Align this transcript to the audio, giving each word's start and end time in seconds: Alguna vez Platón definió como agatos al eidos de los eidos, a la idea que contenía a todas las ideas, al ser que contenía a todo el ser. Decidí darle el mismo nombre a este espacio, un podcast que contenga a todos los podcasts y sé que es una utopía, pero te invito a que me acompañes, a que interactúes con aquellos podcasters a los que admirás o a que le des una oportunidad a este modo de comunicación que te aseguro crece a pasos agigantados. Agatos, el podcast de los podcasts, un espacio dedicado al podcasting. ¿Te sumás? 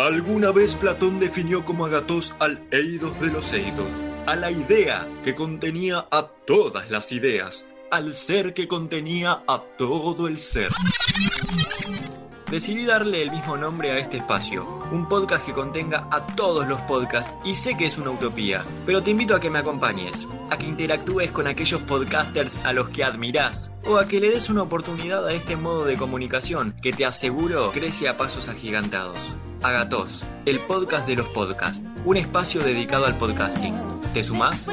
Alguna 0.00 0.50
vez 0.50 0.74
Platón 0.76 1.20
definió 1.20 1.62
como 1.62 1.84
agatos 1.84 2.34
al 2.38 2.66
eidos 2.70 3.20
de 3.20 3.26
los 3.26 3.52
eidos, 3.52 4.06
a 4.26 4.34
la 4.34 4.50
idea 4.50 5.06
que 5.22 5.34
contenía 5.34 6.06
a 6.10 6.26
todas 6.46 6.90
las 6.90 7.12
ideas, 7.12 7.68
al 7.90 8.14
ser 8.14 8.54
que 8.54 8.66
contenía 8.66 9.42
a 9.46 9.62
todo 9.76 10.26
el 10.26 10.38
ser. 10.38 10.70
Decidí 12.50 12.86
darle 12.86 13.20
el 13.20 13.30
mismo 13.30 13.58
nombre 13.58 13.90
a 13.90 13.98
este 13.98 14.16
espacio, 14.16 14.66
un 14.90 15.06
podcast 15.06 15.44
que 15.44 15.52
contenga 15.52 16.08
a 16.10 16.26
todos 16.34 16.66
los 16.66 16.80
podcasts 16.82 17.34
y 17.44 17.54
sé 17.54 17.76
que 17.76 17.84
es 17.84 17.98
una 17.98 18.12
utopía, 18.12 18.64
pero 18.86 19.02
te 19.02 19.10
invito 19.10 19.36
a 19.36 19.40
que 19.40 19.50
me 19.50 19.58
acompañes, 19.58 20.26
a 20.48 20.56
que 20.56 20.66
interactúes 20.66 21.30
con 21.30 21.46
aquellos 21.46 21.82
podcasters 21.82 22.58
a 22.64 22.72
los 22.72 22.88
que 22.88 23.04
admirás 23.04 23.70
o 23.84 23.98
a 23.98 24.08
que 24.08 24.18
le 24.18 24.30
des 24.30 24.48
una 24.48 24.62
oportunidad 24.62 25.26
a 25.28 25.34
este 25.34 25.56
modo 25.56 25.84
de 25.84 25.98
comunicación 25.98 26.74
que 26.82 26.94
te 26.94 27.04
aseguro 27.04 27.70
crece 27.70 28.08
a 28.08 28.16
pasos 28.16 28.48
agigantados. 28.48 29.36
Agatos, 29.62 30.24
el 30.46 30.58
podcast 30.60 31.06
de 31.06 31.16
los 31.16 31.28
podcasts, 31.28 31.84
un 32.06 32.16
espacio 32.16 32.62
dedicado 32.62 33.04
al 33.04 33.14
podcasting. 33.14 33.74
¿Te 34.14 34.24
sumás? 34.24 34.66